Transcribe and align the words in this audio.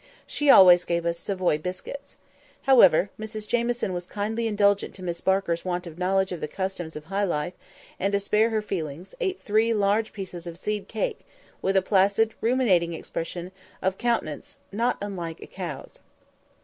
She 0.25 0.49
always 0.49 0.83
gave 0.83 1.05
us 1.05 1.19
Savoy 1.19 1.59
biscuits. 1.59 2.17
However, 2.63 3.11
Mrs 3.19 3.47
Jamieson 3.47 3.93
was 3.93 4.07
kindly 4.07 4.47
indulgent 4.47 4.95
to 4.95 5.03
Miss 5.03 5.21
Barker's 5.21 5.63
want 5.63 5.85
of 5.85 5.99
knowledge 5.99 6.31
of 6.31 6.41
the 6.41 6.47
customs 6.47 6.95
of 6.95 7.03
high 7.05 7.23
life; 7.23 7.53
and, 7.99 8.11
to 8.11 8.19
spare 8.19 8.49
her 8.49 8.63
feelings, 8.63 9.13
ate 9.19 9.39
three 9.39 9.75
large 9.75 10.11
pieces 10.11 10.47
of 10.47 10.57
seed 10.57 10.87
cake, 10.87 11.19
with 11.61 11.77
a 11.77 11.83
placid, 11.83 12.33
ruminating 12.41 12.95
expression 12.95 13.51
of 13.79 13.99
countenance, 13.99 14.57
not 14.71 14.97
unlike 15.01 15.39
a 15.39 15.45
cow's. 15.45 15.99